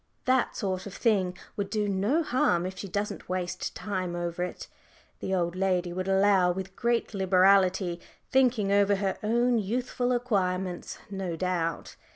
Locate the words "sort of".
0.55-0.95